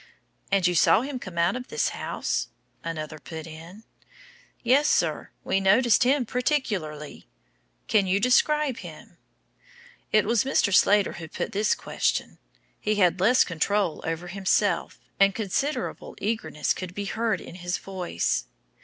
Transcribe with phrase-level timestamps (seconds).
[0.51, 2.47] "And you saw him come out of this house?"
[2.83, 3.83] another put in.
[4.63, 7.27] "Yes, sir; we noticed him particularly."
[7.87, 9.17] "Can you describe him?"
[10.11, 10.73] It was Mr.
[10.73, 12.39] Slater who put this question;
[12.79, 18.45] he had less control over himself, and considerable eagerness could be heard in his voice.